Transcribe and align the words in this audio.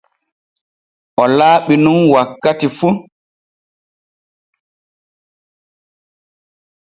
O 1.21 1.23
laaɓu 1.37 1.73
nun 1.83 1.99
wakkati 2.13 2.67
fu. 2.77 2.87